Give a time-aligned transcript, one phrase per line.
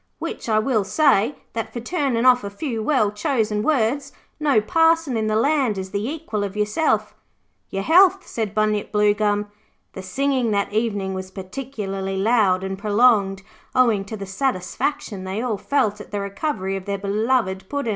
[0.17, 5.15] 'Which I will say, that for turning off a few well chosen words no parson
[5.15, 7.13] in the land is the equal of yourself.'
[7.69, 9.51] 'Your health!' said Bunyip Bluegum.
[9.93, 13.43] The singing that evening was particularly loud and prolonged,
[13.75, 17.89] owing to the satisfaction they all felt at the recovery of their beloved Puddin'.